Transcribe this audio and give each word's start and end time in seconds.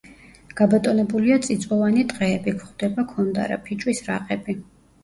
გაბატონებულია 0.61 1.37
წიწვოვანი 1.49 2.07
ტყეები, 2.15 2.57
გვხვდება 2.59 3.07
ქონდარა 3.15 3.63
ფიჭვის 3.69 4.05
რაყები. 4.11 4.61